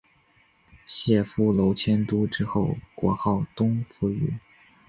[0.83, 4.33] 解夫娄迁都之后国号东扶余。